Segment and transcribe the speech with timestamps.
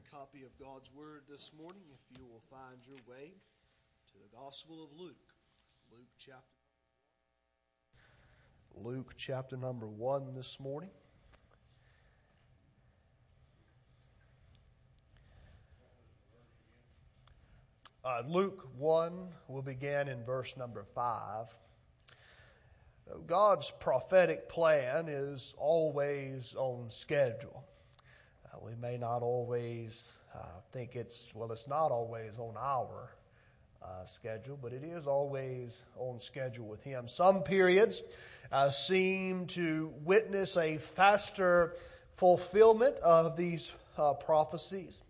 [0.00, 3.32] a copy of God's Word this morning, if you will find your way
[4.08, 5.16] to the Gospel of Luke,
[5.90, 6.38] Luke chapter
[8.76, 10.90] Luke chapter number 1 this morning.
[18.04, 21.46] Uh, Luke 1 will begin in verse number 5.
[23.26, 27.64] God's prophetic plan is always on schedule.
[28.52, 30.38] Uh, we may not always uh,
[30.72, 33.10] think it's, well, it's not always on our
[33.82, 37.08] uh, schedule, but it is always on schedule with Him.
[37.08, 38.02] Some periods
[38.50, 41.74] uh, seem to witness a faster
[42.16, 45.02] fulfillment of these uh, prophecies.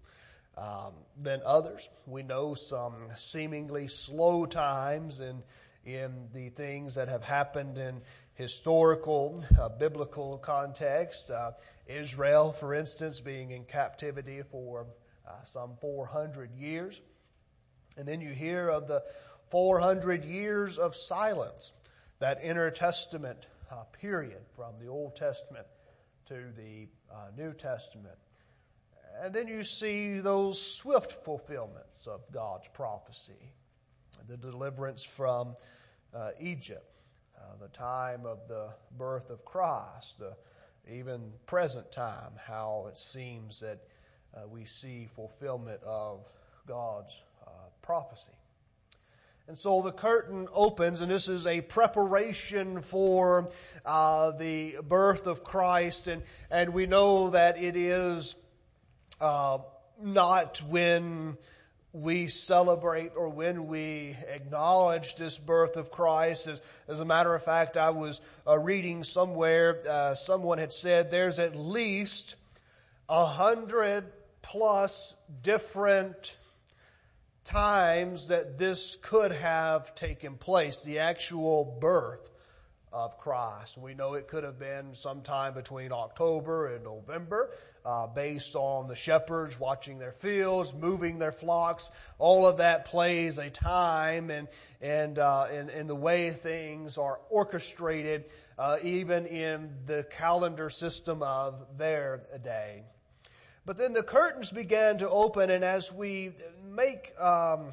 [0.59, 1.89] Um, than others.
[2.07, 5.43] We know some seemingly slow times in
[5.87, 8.03] in the things that have happened in
[8.41, 11.31] historical, uh, biblical context.
[11.31, 11.51] Uh,
[11.87, 14.87] Israel, for instance, being in captivity for
[15.29, 16.99] uh, some 400 years.
[17.99, 19.03] And then you hear of the
[19.51, 21.75] 400 years of silence,
[22.19, 25.67] that intertestament uh, period from the Old Testament
[26.29, 28.17] to the uh, New Testament.
[29.23, 33.53] And then you see those swift fulfillments of God's prophecy.
[34.29, 35.57] The deliverance from
[36.15, 36.87] uh, Egypt,
[37.41, 40.37] uh, the time of the birth of Christ, the
[40.93, 43.79] even present time, how it seems that
[44.35, 46.21] uh, we see fulfillment of
[46.67, 47.51] God's uh,
[47.83, 48.33] prophecy.
[49.49, 53.51] And so the curtain opens, and this is a preparation for
[53.85, 58.37] uh, the birth of Christ, and, and we know that it is
[59.21, 59.59] uh,
[60.01, 61.37] not when
[61.93, 66.47] we celebrate or when we acknowledge this birth of Christ.
[66.47, 71.11] As, as a matter of fact, I was uh, reading somewhere, uh, someone had said
[71.11, 72.37] there's at least
[73.09, 74.05] a hundred
[74.43, 76.37] plus different
[77.45, 82.31] times that this could have taken place, the actual birth
[82.93, 83.79] of Christ.
[83.79, 87.51] We know it could have been sometime between October and November,
[87.85, 91.91] uh, based on the shepherds watching their fields, moving their flocks.
[92.19, 94.49] All of that plays a time and
[94.81, 98.25] and uh, in the way things are orchestrated,
[98.59, 102.83] uh, even in the calendar system of their day.
[103.67, 106.33] But then the curtains began to open, and as we
[106.73, 107.69] make um,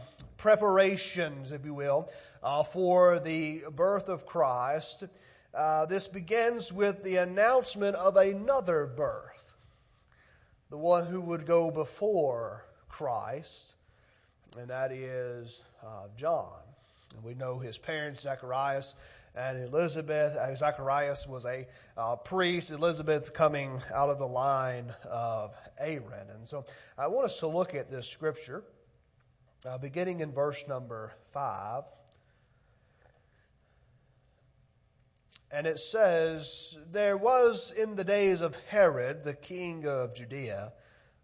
[0.48, 2.10] preparations, if you will,
[2.42, 5.04] uh, for the birth of Christ,
[5.54, 9.54] uh, this begins with the announcement of another birth,
[10.70, 13.76] the one who would go before Christ,
[14.58, 16.62] and that is uh, John.
[17.14, 18.96] And we know his parents, Zacharias
[19.36, 20.38] and Elizabeth.
[20.38, 26.30] Uh, Zacharias was a uh, priest, Elizabeth coming out of the line of Aaron.
[26.36, 26.64] And so
[26.98, 28.64] I want us to look at this scripture,
[29.66, 31.84] uh, beginning in verse number 5.
[35.52, 40.74] And it says, There was in the days of Herod, the king of Judea,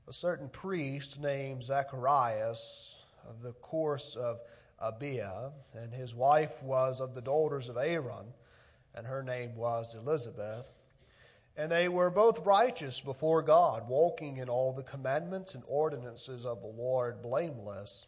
[0.07, 2.95] a certain priest named Zacharias
[3.29, 4.39] of the course of
[4.81, 8.33] Abia, and his wife was of the daughters of Aaron,
[8.95, 10.65] and her name was Elizabeth.
[11.55, 16.61] And they were both righteous before God, walking in all the commandments and ordinances of
[16.61, 18.07] the Lord blameless.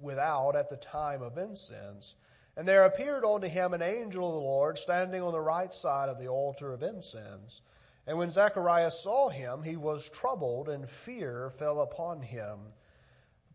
[0.00, 2.14] without at the time of incense.
[2.56, 6.08] And there appeared unto him an angel of the Lord standing on the right side
[6.08, 7.62] of the altar of incense.
[8.06, 12.58] And when Zacharias saw him, he was troubled, and fear fell upon him.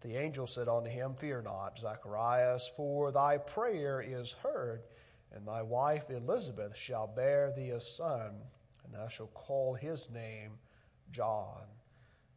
[0.02, 4.84] The angel said unto him, Fear not, Zacharias, for thy prayer is heard,
[5.32, 8.40] and thy wife Elizabeth shall bear thee a son,
[8.84, 10.60] and thou shalt call his name
[11.12, 11.66] John.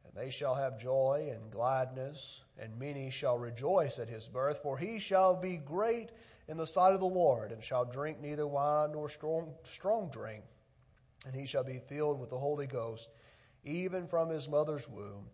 [0.08, 4.76] And they shall have joy and gladness, and many shall rejoice at his birth, for
[4.76, 6.10] he shall be great
[6.48, 10.44] in the sight of the Lord, and shall drink neither wine nor strong, strong drink.
[11.26, 13.10] And he shall be filled with the Holy Ghost,
[13.64, 15.28] even from his mother's womb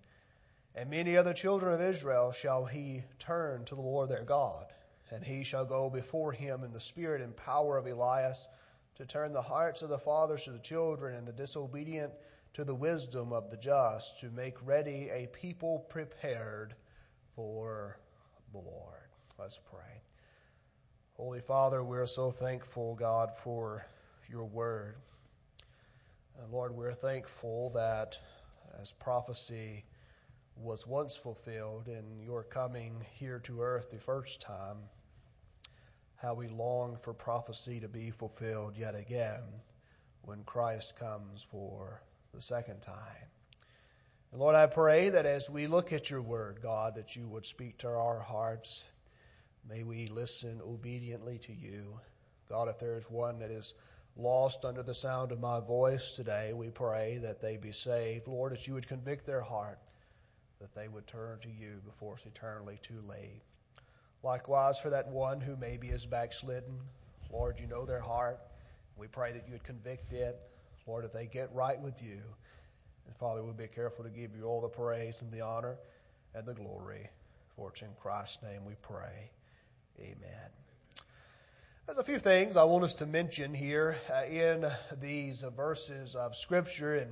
[0.74, 4.66] and many other children of Israel shall he turn to the Lord their God,
[5.10, 8.48] and he shall go before him in the spirit and power of Elias
[8.96, 12.12] to turn the hearts of the fathers to the children and the disobedient
[12.54, 16.74] to the wisdom of the just, to make ready a people prepared
[17.34, 17.98] for
[18.52, 19.08] the Lord.
[19.38, 20.02] Let's pray.
[21.16, 23.84] Holy Father, we're so thankful, God, for
[24.28, 24.94] your word.
[26.40, 28.18] And Lord, we're thankful that
[28.80, 29.84] as prophecy
[30.56, 34.78] was once fulfilled in your coming here to earth the first time,
[36.16, 39.42] how we long for prophecy to be fulfilled yet again
[40.22, 42.00] when Christ comes for
[42.34, 43.28] the second time.
[44.32, 47.46] And Lord, I pray that as we look at your word, God, that you would
[47.46, 48.84] speak to our hearts.
[49.68, 52.00] May we listen obediently to you.
[52.48, 53.74] God, if there is one that is
[54.16, 58.26] lost under the sound of my voice today, we pray that they be saved.
[58.26, 59.78] Lord, that you would convict their heart,
[60.60, 63.42] that they would turn to you before it's eternally too late.
[64.22, 66.80] Likewise, for that one who maybe is backslidden,
[67.30, 68.40] Lord, you know their heart.
[68.96, 70.44] We pray that you would convict it.
[70.86, 72.20] Lord, if they get right with you.
[73.06, 75.76] And Father, we'll be careful to give you all the praise and the honor
[76.34, 77.08] and the glory.
[77.56, 79.30] For it's in Christ's name we pray.
[80.00, 80.50] Amen.
[81.86, 84.66] There's a few things I want us to mention here uh, in
[85.00, 86.94] these verses of Scripture.
[86.94, 87.10] And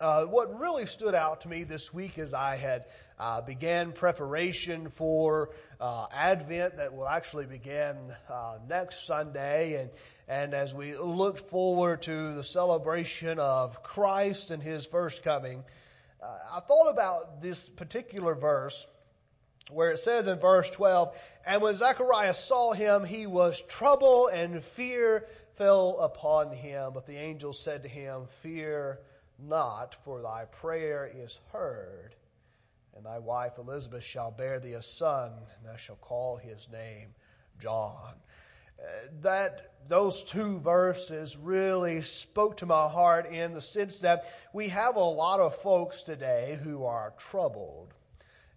[0.00, 2.86] uh, what really stood out to me this week as I had
[3.18, 7.96] uh, began preparation for uh, Advent that will actually begin
[8.30, 9.90] uh, next Sunday, and
[10.26, 15.64] and as we looked forward to the celebration of Christ and His first coming,
[16.22, 18.86] I thought about this particular verse
[19.70, 21.16] where it says in verse 12,
[21.46, 25.26] And when Zacharias saw him, he was troubled, and fear
[25.56, 26.92] fell upon him.
[26.92, 28.98] But the angel said to him, Fear
[29.42, 32.14] not, for thy prayer is heard.
[32.94, 37.14] And thy wife Elizabeth shall bear thee a son, and thou shalt call his name
[37.60, 38.14] John.
[38.78, 38.86] Uh,
[39.22, 44.96] that those two verses really spoke to my heart in the sense that we have
[44.96, 47.92] a lot of folks today who are troubled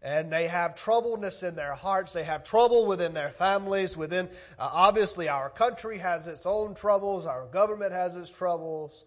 [0.03, 2.11] and they have troubledness in their hearts.
[2.11, 3.95] They have trouble within their families.
[3.95, 4.27] Within,
[4.59, 7.25] uh, obviously, our country has its own troubles.
[7.25, 9.05] Our government has its troubles.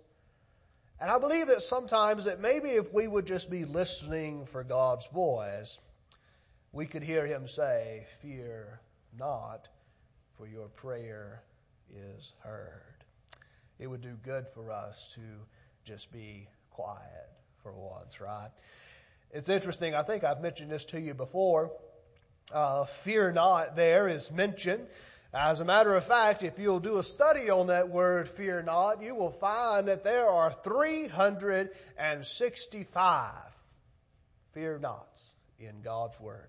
[1.00, 5.06] And I believe that sometimes that maybe if we would just be listening for God's
[5.08, 5.78] voice,
[6.72, 8.80] we could hear Him say, Fear
[9.18, 9.68] not,
[10.38, 11.42] for your prayer
[11.94, 12.82] is heard.
[13.78, 15.20] It would do good for us to
[15.84, 17.30] just be quiet
[17.62, 18.50] for once, right?
[19.32, 19.94] It's interesting.
[19.94, 21.72] I think I've mentioned this to you before.
[22.52, 24.86] Uh, fear not there is mentioned.
[25.38, 29.02] As a matter of fact, if you'll do a study on that word fear not,
[29.02, 33.32] you will find that there are 365
[34.54, 36.48] fear nots in God's word.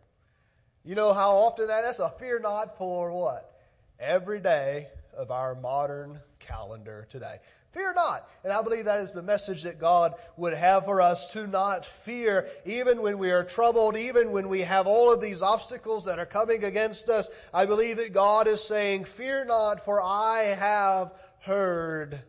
[0.85, 1.99] You know how often that is?
[1.99, 3.59] A fear not for what?
[3.99, 4.87] Every day
[5.17, 7.39] of our modern calendar today.
[7.71, 8.27] Fear not.
[8.43, 11.85] And I believe that is the message that God would have for us to not
[11.85, 16.17] fear, even when we are troubled, even when we have all of these obstacles that
[16.17, 17.29] are coming against us.
[17.53, 22.19] I believe that God is saying, Fear not, for I have heard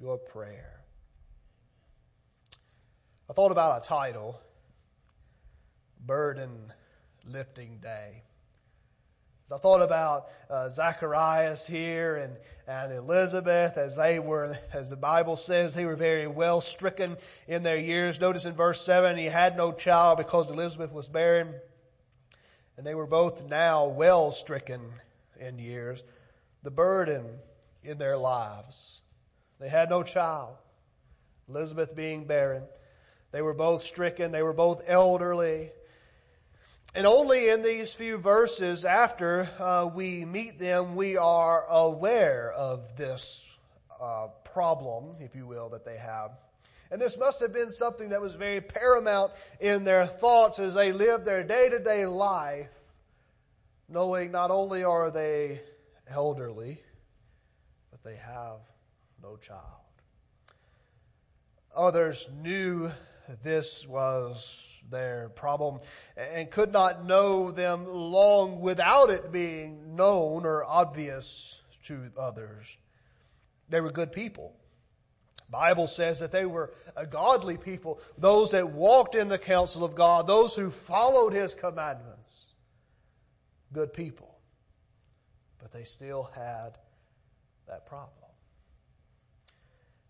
[0.00, 0.80] your prayer.
[3.28, 4.40] I thought about a title
[6.04, 6.72] Burden
[7.26, 8.22] Lifting Day.
[9.46, 12.34] As I thought about uh, Zacharias here and,
[12.66, 17.62] and Elizabeth, as they were, as the Bible says, they were very well stricken in
[17.62, 18.18] their years.
[18.18, 21.54] Notice in verse 7, he had no child because Elizabeth was barren.
[22.78, 24.80] And they were both now well stricken
[25.38, 26.02] in years.
[26.62, 27.26] The burden
[27.82, 29.02] in their lives.
[29.60, 30.56] They had no child.
[31.50, 32.62] Elizabeth being barren.
[33.30, 34.32] They were both stricken.
[34.32, 35.70] They were both elderly.
[36.96, 42.96] And only in these few verses after uh, we meet them, we are aware of
[42.96, 43.58] this
[44.00, 46.30] uh, problem, if you will, that they have.
[46.92, 50.92] And this must have been something that was very paramount in their thoughts as they
[50.92, 52.70] lived their day to day life,
[53.88, 55.60] knowing not only are they
[56.08, 56.80] elderly,
[57.90, 58.58] but they have
[59.20, 59.60] no child.
[61.74, 62.88] Others knew
[63.42, 65.80] this was their problem
[66.16, 72.76] and could not know them long without it being known or obvious to others.
[73.68, 74.54] They were good people.
[75.50, 79.94] Bible says that they were a godly people, those that walked in the counsel of
[79.94, 82.44] God, those who followed His commandments.
[83.72, 84.34] Good people.
[85.60, 86.78] But they still had
[87.68, 88.10] that problem.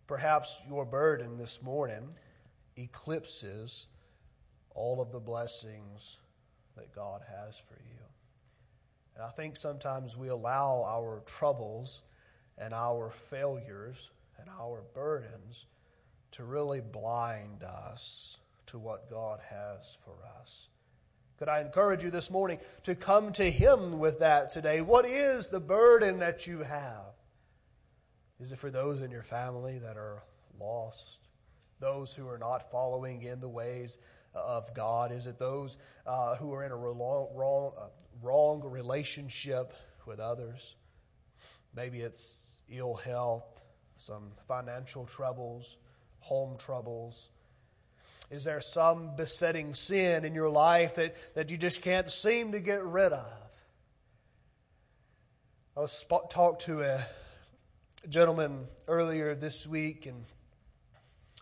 [0.06, 2.08] Perhaps your burden this morning
[2.76, 3.86] eclipses
[4.74, 6.16] all of the blessings
[6.76, 8.04] that God has for you.
[9.16, 12.02] And I think sometimes we allow our troubles
[12.58, 15.66] and our failures and our burdens
[16.32, 20.68] to really blind us to what God has for us.
[21.38, 24.80] Could I encourage you this morning to come to Him with that today?
[24.80, 27.14] What is the burden that you have?
[28.40, 30.22] Is it for those in your family that are
[30.60, 31.18] lost?
[31.80, 33.98] Those who are not following in the ways
[34.34, 35.12] of God?
[35.12, 37.86] Is it those uh, who are in a wrong, wrong, uh,
[38.22, 39.72] wrong relationship
[40.06, 40.74] with others?
[41.74, 43.46] Maybe it's ill health,
[43.96, 45.76] some financial troubles,
[46.20, 47.28] home troubles.
[48.30, 52.60] Is there some besetting sin in your life that, that you just can't seem to
[52.60, 53.26] get rid of?
[55.76, 57.04] I was talked to a
[58.08, 60.24] gentleman earlier this week, and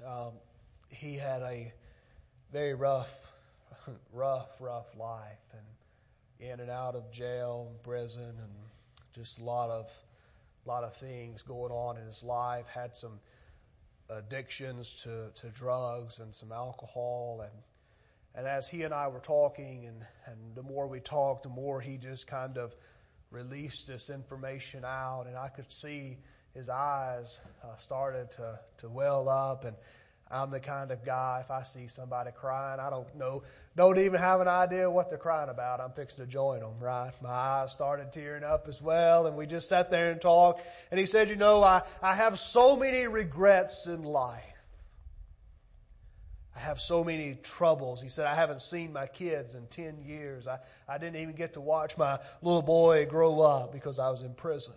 [0.07, 0.33] um,
[0.89, 1.73] he had a
[2.53, 3.15] very rough,
[4.13, 8.53] rough, rough life, and in and out of jail, prison, and
[9.15, 9.91] just a lot of,
[10.67, 12.67] lot of things going on in his life.
[12.67, 13.19] Had some
[14.11, 17.53] addictions to, to drugs and some alcohol, and
[18.35, 21.81] and as he and I were talking, and, and the more we talked, the more
[21.81, 22.75] he just kind of
[23.31, 26.19] released this information out, and I could see
[26.55, 29.77] his eyes uh, started to, to well up, and
[30.33, 33.43] I'm the kind of guy, if I see somebody crying, I don't know,
[33.77, 35.81] don't even have an idea what they're crying about.
[35.81, 37.13] I'm fixing to join them, right?
[37.23, 40.63] My eyes started tearing up as well, and we just sat there and talked.
[40.91, 44.43] And he said, You know, I, I have so many regrets in life.
[46.57, 48.01] I have so many troubles.
[48.01, 50.47] He said, I haven't seen my kids in 10 years.
[50.47, 50.59] I,
[50.89, 54.35] I didn't even get to watch my little boy grow up because I was in
[54.35, 54.75] prison.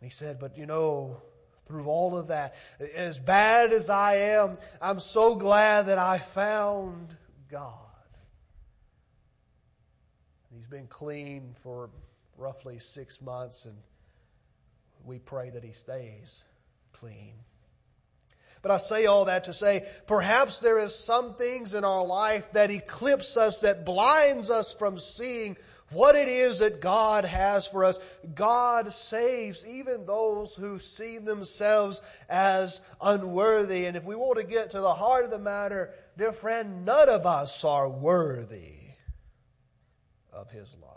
[0.00, 1.22] And he said, But you know,
[1.66, 2.54] through all of that.
[2.94, 7.14] As bad as I am, I'm so glad that I found
[7.50, 7.72] God.
[10.54, 11.90] He's been clean for
[12.38, 13.76] roughly six months, and
[15.04, 16.42] we pray that he stays
[16.92, 17.34] clean.
[18.62, 22.50] But I say all that to say, perhaps there is some things in our life
[22.52, 25.56] that eclipse us, that blinds us from seeing
[25.90, 28.00] what it is that God has for us.
[28.34, 33.86] God saves even those who see themselves as unworthy.
[33.86, 37.08] And if we want to get to the heart of the matter, dear friend, none
[37.08, 38.74] of us are worthy
[40.32, 40.90] of His love.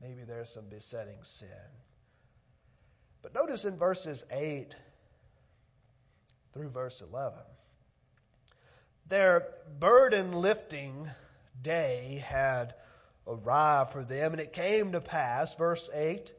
[0.00, 1.48] Maybe there's some besetting sin.
[3.22, 4.74] But notice in verses 8
[6.52, 7.38] through verse 11,
[9.08, 9.46] their
[9.80, 11.08] burden lifting
[11.60, 12.74] day had
[13.26, 14.32] arrived for them.
[14.32, 16.32] And it came to pass, verse 8,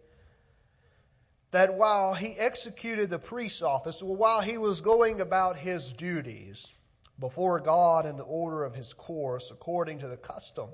[1.51, 6.73] that while he executed the priest's office, while he was going about his duties
[7.19, 10.69] before God in the order of his course, according to the custom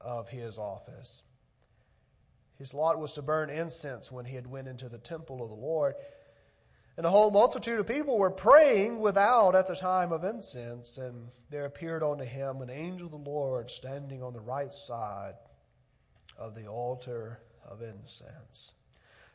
[0.00, 1.22] of his office,
[2.58, 5.56] his lot was to burn incense when he had went into the temple of the
[5.56, 5.94] Lord.
[6.96, 11.28] And a whole multitude of people were praying without at the time of incense, and
[11.48, 15.34] there appeared unto him an angel of the Lord standing on the right side
[16.36, 18.72] of the altar of incense.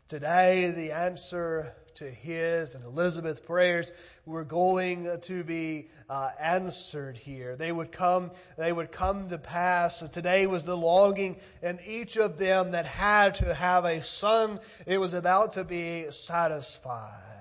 [0.07, 3.91] Today, the answer to his and Elizabeth's prayers
[4.25, 7.55] were going to be uh, answered here.
[7.55, 9.99] They would come, they would come to pass.
[9.99, 14.59] Today was the longing in each of them that had to have a son.
[14.85, 17.36] It was about to be satisfied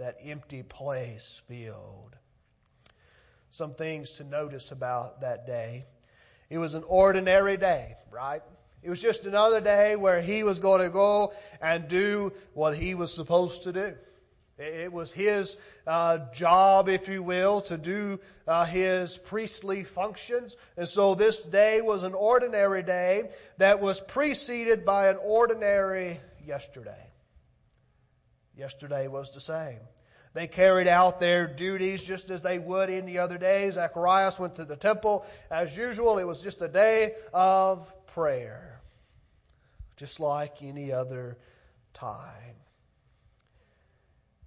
[0.00, 2.16] that empty place filled.
[3.50, 5.84] Some things to notice about that day.
[6.48, 8.40] It was an ordinary day, right?
[8.82, 12.94] It was just another day where he was going to go and do what he
[12.94, 13.92] was supposed to do.
[14.56, 20.56] It was his uh, job, if you will, to do uh, his priestly functions.
[20.78, 23.28] And so this day was an ordinary day
[23.58, 27.10] that was preceded by an ordinary yesterday.
[28.60, 29.78] Yesterday was the same.
[30.34, 33.70] They carried out their duties just as they would any other day.
[33.70, 35.24] Zacharias went to the temple.
[35.50, 38.78] As usual, it was just a day of prayer,
[39.96, 41.38] just like any other
[41.94, 42.59] time.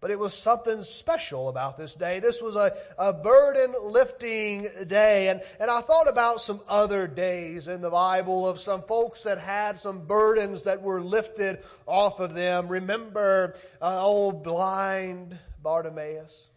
[0.03, 2.19] But it was something special about this day.
[2.19, 5.29] This was a, a burden lifting day.
[5.29, 9.39] And, and I thought about some other days in the Bible of some folks that
[9.39, 12.67] had some burdens that were lifted off of them.
[12.67, 16.49] Remember uh, old blind Bartimaeus?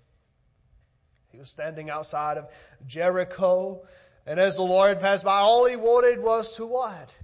[1.31, 2.49] He was standing outside of
[2.88, 3.87] Jericho.
[4.26, 7.15] And as the Lord passed by, all he wanted was to what?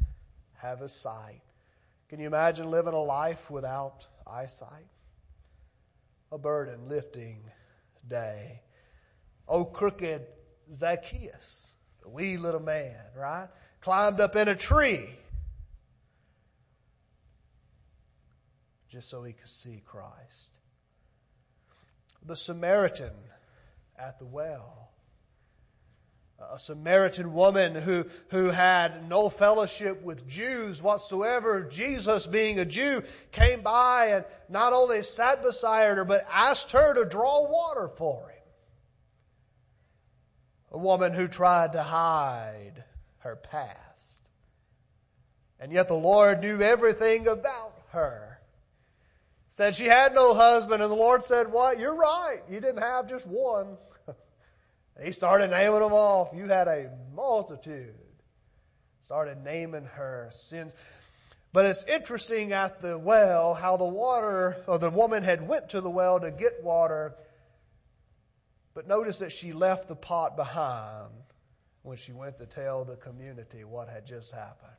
[0.58, 1.42] Have a sight.
[2.10, 4.86] Can you imagine living a life without eyesight?
[6.32, 7.38] A burden lifting
[8.08, 8.60] day.
[9.46, 10.22] Oh, crooked
[10.72, 11.72] Zacchaeus,
[12.02, 13.48] the wee little man, right?
[13.82, 15.08] Climbed up in a tree
[18.88, 20.50] just so he could see Christ.
[22.24, 23.12] The Samaritan
[23.98, 24.91] at the well.
[26.50, 33.02] A Samaritan woman who, who had no fellowship with Jews whatsoever, Jesus being a Jew,
[33.30, 38.28] came by and not only sat beside her, but asked her to draw water for
[38.28, 38.42] him.
[40.72, 42.84] A woman who tried to hide
[43.18, 44.28] her past.
[45.60, 48.40] And yet the Lord knew everything about her.
[49.50, 51.78] Said she had no husband, and the Lord said, What?
[51.78, 52.40] You're right.
[52.50, 53.76] You didn't have just one.
[55.00, 56.30] He started naming them off.
[56.34, 57.94] You had a multitude.
[59.04, 60.74] Started naming her sins.
[61.52, 65.80] But it's interesting at the well how the water, or the woman had went to
[65.80, 67.14] the well to get water,
[68.74, 71.10] but notice that she left the pot behind
[71.82, 74.72] when she went to tell the community what had just happened.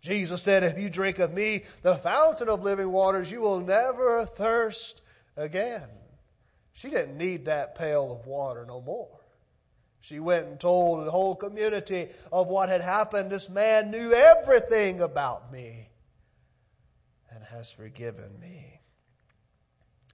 [0.00, 4.24] Jesus said, If you drink of me, the fountain of living waters, you will never
[4.24, 5.00] thirst
[5.36, 5.88] again.
[6.74, 9.17] She didn't need that pail of water no more.
[10.00, 13.30] She went and told the whole community of what had happened.
[13.30, 15.88] This man knew everything about me
[17.30, 18.80] and has forgiven me.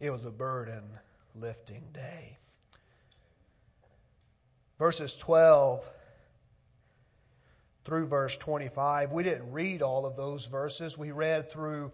[0.00, 0.82] It was a burden
[1.34, 2.38] lifting day.
[4.78, 5.88] Verses 12
[7.84, 9.12] through verse 25.
[9.12, 10.98] We didn't read all of those verses.
[10.98, 11.92] We read through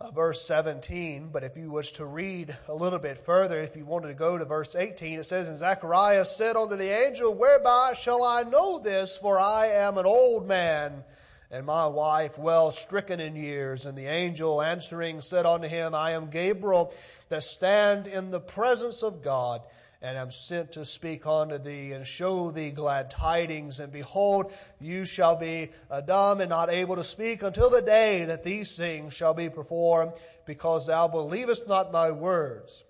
[0.00, 3.84] uh, verse 17, but if you was to read a little bit further, if you
[3.84, 7.94] wanted to go to verse 18, it says, And Zacharias said unto the angel, Whereby
[7.94, 9.16] shall I know this?
[9.16, 11.04] For I am an old man,
[11.50, 13.86] and my wife well stricken in years.
[13.86, 16.92] And the angel answering said unto him, I am Gabriel,
[17.28, 19.62] that stand in the presence of God
[20.02, 23.80] and am sent to speak unto thee and show thee glad tidings.
[23.80, 28.24] And behold, you shall be uh, dumb and not able to speak until the day
[28.24, 30.12] that these things shall be performed,
[30.46, 32.84] because thou believest not my words,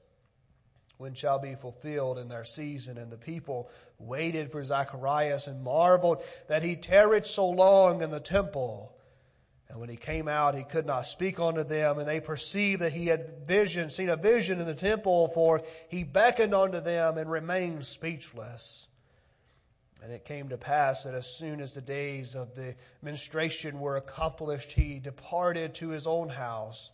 [0.97, 2.99] when shall be fulfilled in their season.
[2.99, 8.21] And the people waited for Zacharias and marveled that he tarried so long in the
[8.21, 8.94] temple.
[9.69, 12.93] And when he came out, he could not speak unto them, and they perceived that
[12.93, 17.31] he had vision, seen a vision in the temple, for he beckoned unto them and
[17.31, 18.87] remained speechless.
[20.03, 23.97] And it came to pass that as soon as the days of the ministration were
[23.97, 26.91] accomplished, he departed to his own house.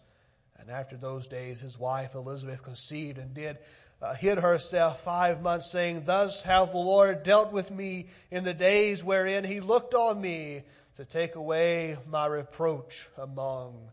[0.56, 3.58] And after those days, his wife Elizabeth conceived and did
[4.00, 8.54] uh, hid herself five months, saying, Thus hath the Lord dealt with me in the
[8.54, 10.62] days wherein he looked on me
[11.00, 13.88] to take away my reproach among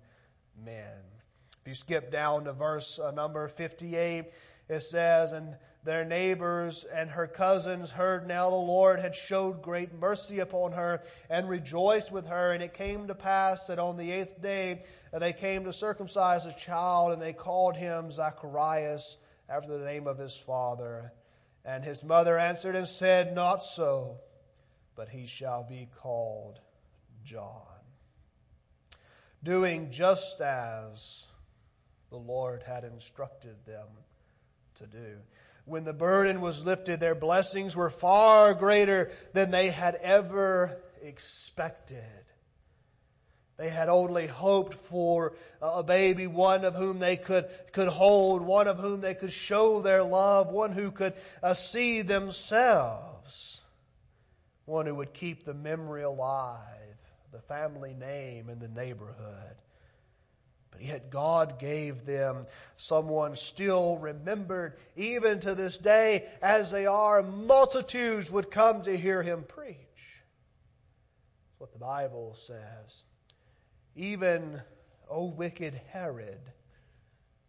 [0.65, 0.91] men.
[1.61, 4.25] If you skip down to verse uh, number 58,
[4.67, 9.93] it says, And their neighbors and her cousins heard now the Lord had showed great
[9.93, 12.51] mercy upon her and rejoiced with her.
[12.51, 16.45] And it came to pass that on the eighth day uh, they came to circumcise
[16.45, 19.15] a child, and they called him Zacharias
[19.47, 21.13] after the name of his father.
[21.63, 24.17] And his mother answered and said, Not so,
[24.97, 26.59] but he shall be called
[27.27, 27.61] John,
[29.43, 31.25] doing just as
[32.09, 33.87] the Lord had instructed them
[34.75, 35.17] to do.
[35.65, 42.01] When the burden was lifted, their blessings were far greater than they had ever expected.
[43.57, 48.69] They had only hoped for a baby, one of whom they could, could hold, one
[48.69, 51.13] of whom they could show their love, one who could
[51.43, 53.59] uh, see themselves,
[54.63, 56.77] one who would keep the memory alive
[57.38, 59.56] the family name in the neighborhood.
[60.71, 62.47] But yet God gave them
[62.78, 67.21] someone still remembered even to this day as they are.
[67.21, 69.76] Multitudes would come to hear him preach.
[69.78, 73.04] That's what the Bible says.
[73.95, 74.60] Even,
[75.08, 76.41] O wicked Herod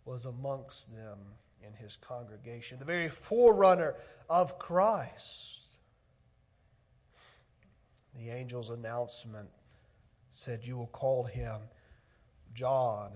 [0.05, 1.19] was amongst them
[1.67, 3.95] in his congregation, the very forerunner
[4.29, 5.67] of Christ.
[8.15, 9.49] The angel's announcement
[10.29, 11.61] said, You will call him
[12.55, 13.13] John.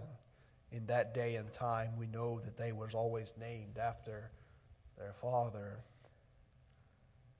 [0.70, 4.30] In that day and time, we know that they was always named after
[4.96, 5.80] their father.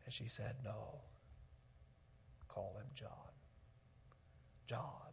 [0.05, 1.01] And she said, No.
[2.49, 3.09] Call him John.
[4.67, 5.13] John.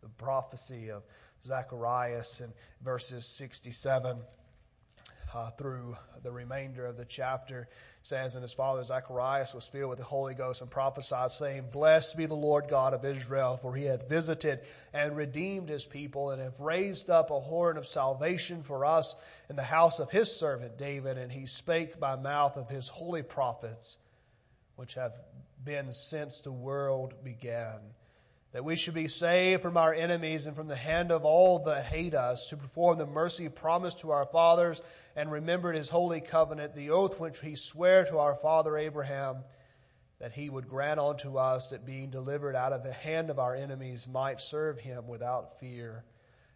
[0.00, 1.02] The prophecy of
[1.44, 4.16] Zacharias in verses 67
[5.36, 7.68] uh, through the remainder of the chapter
[8.02, 12.16] says, And his father Zacharias was filled with the Holy Ghost and prophesied, saying, Blessed
[12.16, 14.60] be the Lord God of Israel, for he hath visited
[14.94, 19.14] and redeemed his people, and hath raised up a horn of salvation for us
[19.50, 21.18] in the house of his servant David.
[21.18, 23.98] And he spake by mouth of his holy prophets,
[24.76, 25.12] which have
[25.62, 27.80] been since the world began
[28.56, 31.84] that we should be saved from our enemies and from the hand of all that
[31.84, 34.80] hate us, to perform the mercy promised to our fathers,
[35.14, 39.44] and remember his holy covenant, the oath which he sware to our father Abraham,
[40.20, 43.54] that he would grant unto us that being delivered out of the hand of our
[43.54, 46.02] enemies might serve him without fear,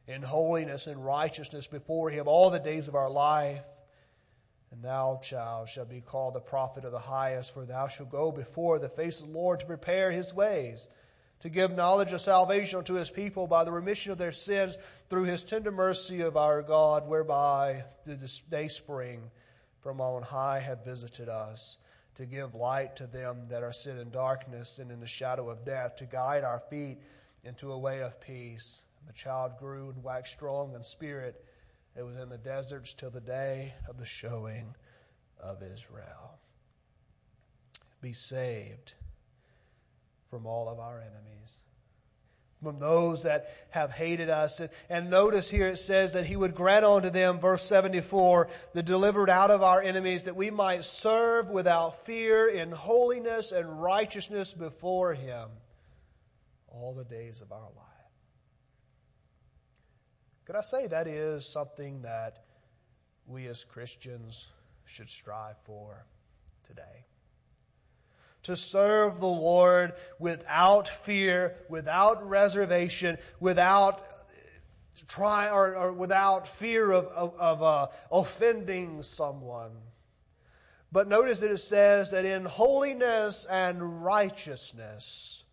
[0.07, 3.63] in holiness and righteousness before him all the days of our life.
[4.71, 8.33] And thou, child, shalt be called the prophet of the highest, for thou shalt go
[8.33, 10.89] before the face of the Lord to prepare his ways
[11.41, 14.77] to give knowledge of salvation unto his people by the remission of their sins
[15.09, 19.31] through his tender mercy of our God, whereby the day spring
[19.81, 21.79] from on high have visited us,
[22.17, 25.65] to give light to them that are sit in darkness and in the shadow of
[25.65, 26.99] death, to guide our feet
[27.45, 28.83] into a way of peace.
[29.07, 31.43] The child grew and waxed strong in spirit.
[31.97, 34.75] It was in the deserts till the day of the showing
[35.43, 36.39] of Israel.
[38.03, 38.93] Be saved
[40.31, 41.59] from all of our enemies,
[42.63, 44.61] from those that have hated us.
[44.89, 49.29] And notice here it says that He would grant unto them, verse 74, the delivered
[49.29, 55.15] out of our enemies, that we might serve without fear in holiness and righteousness before
[55.15, 55.49] Him
[56.69, 57.87] all the days of our life.
[60.45, 62.45] Could I say that is something that
[63.27, 64.49] we as Christians
[64.85, 66.05] should strive for
[66.65, 67.05] today?
[68.45, 74.03] To serve the Lord without fear, without reservation, without
[75.09, 79.73] try or, or without fear of, of, of uh, offending someone.
[80.93, 85.45] But notice that it says that in holiness and righteousness,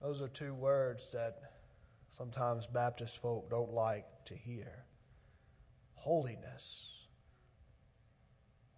[0.00, 1.38] those are two words that
[2.10, 4.84] sometimes Baptist folk don't like to hear.
[5.94, 6.90] Holiness.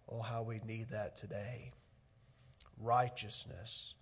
[0.09, 1.73] Oh, how we need that today
[2.81, 3.95] righteousness,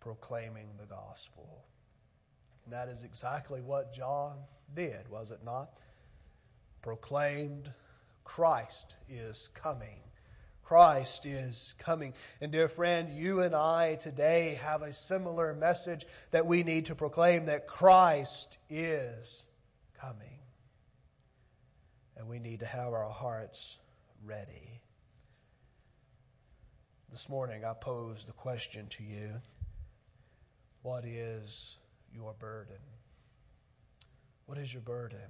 [0.00, 1.64] proclaiming the gospel.
[2.64, 4.36] And that is exactly what John
[4.74, 5.70] did, was it not?
[6.82, 7.70] Proclaimed
[8.24, 10.00] Christ is coming.
[10.64, 12.14] Christ is coming.
[12.40, 16.94] And dear friend, you and I today have a similar message that we need to
[16.94, 19.44] proclaim that Christ is
[20.00, 20.38] coming.
[22.16, 23.78] And we need to have our hearts
[24.24, 24.80] ready.
[27.14, 29.30] This morning I pose the question to you
[30.82, 31.76] What is
[32.12, 32.80] your burden?
[34.46, 35.20] What is your burden?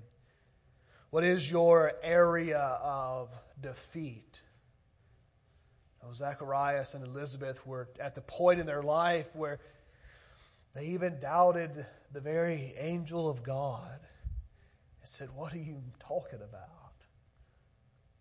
[1.11, 3.29] What is your area of
[3.61, 4.41] defeat?
[6.03, 9.59] Now, Zacharias and Elizabeth were at the point in their life where
[10.75, 14.01] they even doubted the very angel of God
[15.01, 16.95] and said, What are you talking about?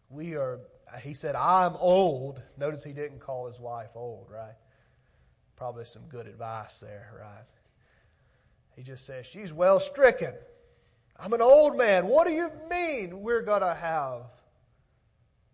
[0.09, 0.59] We are
[1.01, 2.41] he said, I'm old.
[2.57, 4.55] Notice he didn't call his wife old, right?
[5.55, 7.45] Probably some good advice there, right?
[8.75, 10.33] He just says, She's well stricken.
[11.19, 12.07] I'm an old man.
[12.07, 14.23] What do you mean we're going to have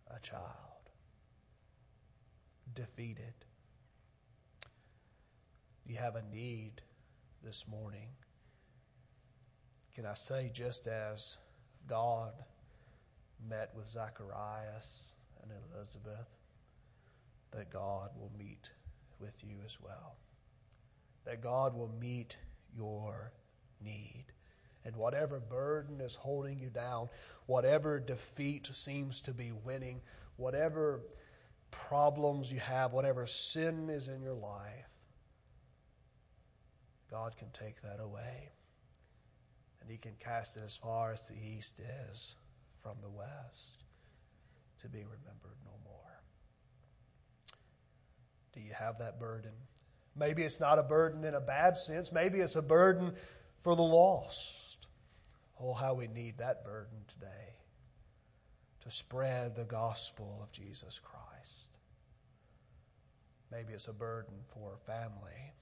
[0.10, 0.44] a child?
[2.74, 3.34] Defeated.
[5.86, 6.82] You have a need
[7.44, 8.08] this morning.
[9.96, 11.38] Can I say, just as
[11.88, 12.32] God
[13.48, 16.28] met with Zacharias and Elizabeth,
[17.52, 18.70] that God will meet
[19.20, 20.16] with you as well.
[21.26, 22.36] That God will meet
[22.76, 23.32] your
[23.84, 24.26] need.
[24.86, 27.10] And whatever burden is holding you down,
[27.46, 30.02] whatever defeat seems to be winning,
[30.38, 31.02] whatever
[31.72, 34.90] problems you have, whatever sin is in your life,
[37.12, 38.52] God can take that away.
[39.82, 41.80] And He can cast it as far as the east
[42.12, 42.36] is
[42.82, 43.84] from the west
[44.82, 46.22] to be remembered no more.
[48.54, 49.52] Do you have that burden?
[50.16, 52.12] Maybe it's not a burden in a bad sense.
[52.12, 53.14] Maybe it's a burden
[53.64, 54.88] for the lost.
[55.62, 57.50] Oh, how we need that burden today
[58.84, 61.70] to spread the gospel of Jesus Christ.
[63.52, 65.54] Maybe it's a burden for family.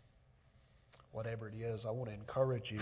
[1.12, 2.82] Whatever it is, I want to encourage you.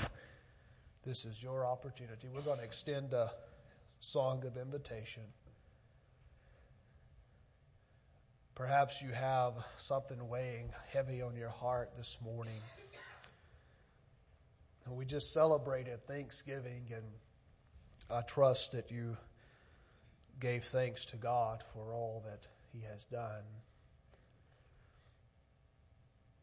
[1.03, 2.27] This is your opportunity.
[2.33, 3.31] We're going to extend a
[3.99, 5.23] song of invitation.
[8.55, 12.61] Perhaps you have something weighing heavy on your heart this morning.
[14.85, 17.03] And we just celebrated Thanksgiving, and
[18.09, 19.17] I trust that you
[20.39, 23.43] gave thanks to God for all that He has done.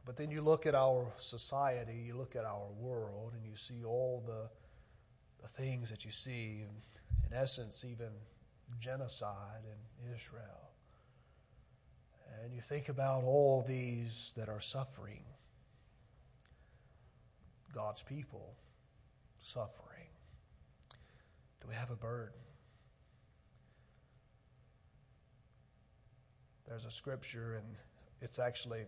[0.04, 3.84] But then you look at our society, you look at our world, and you see
[3.86, 4.50] all the,
[5.40, 6.66] the things that you see,
[7.26, 8.10] in essence, even
[8.80, 10.71] genocide in Israel
[12.44, 15.22] and you think about all these that are suffering.
[17.74, 18.54] God's people
[19.40, 20.06] suffering?
[21.60, 22.34] Do we have a burden?
[26.68, 27.66] There's a scripture, and
[28.20, 28.84] it's actually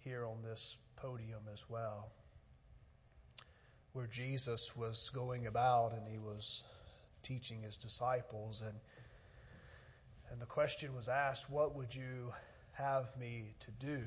[0.00, 2.10] here on this podium as well,
[3.92, 6.62] where Jesus was going about and he was
[7.22, 8.74] teaching his disciples, and
[10.30, 12.32] and the question was asked, "What would you
[12.72, 14.04] have me to do?"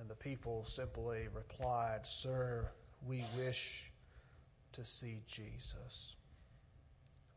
[0.00, 2.70] And the people simply replied, Sir,
[3.06, 3.92] we wish
[4.72, 6.16] to see Jesus.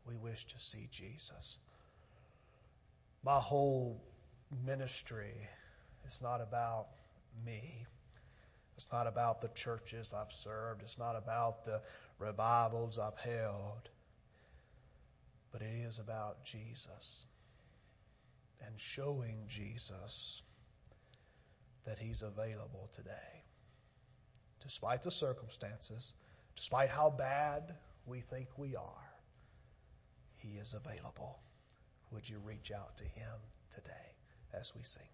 [0.06, 1.58] We wish to see Jesus.
[3.22, 4.02] My whole
[4.64, 5.34] ministry
[6.06, 6.86] is not about
[7.44, 7.84] me.
[8.76, 10.82] It's not about the churches I've served.
[10.82, 11.82] It's not about the
[12.18, 13.90] revivals I've held.
[15.54, 17.26] But it is about Jesus
[18.66, 20.42] and showing Jesus
[21.84, 23.44] that He's available today.
[24.60, 26.12] Despite the circumstances,
[26.56, 27.72] despite how bad
[28.04, 29.12] we think we are,
[30.38, 31.38] He is available.
[32.10, 33.38] Would you reach out to Him
[33.70, 34.10] today
[34.58, 35.06] as we sing?